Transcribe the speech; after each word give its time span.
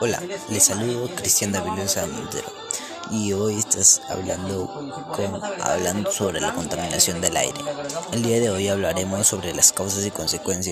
Hola, 0.00 0.22
les 0.48 0.62
saludo 0.62 1.08
Cristian 1.16 1.50
David 1.50 1.72
Montero 2.12 2.52
y 3.10 3.32
hoy 3.32 3.58
estás 3.58 4.00
hablando, 4.08 4.68
con, 5.14 5.42
hablando 5.60 6.12
sobre 6.12 6.40
la 6.40 6.54
contaminación 6.54 7.20
del 7.20 7.36
aire. 7.36 7.58
El 8.12 8.22
día 8.22 8.38
de 8.38 8.50
hoy 8.50 8.68
hablaremos 8.68 9.26
sobre 9.26 9.54
las 9.54 9.72
causas 9.72 10.04
y 10.06 10.10
consecuencias 10.10 10.66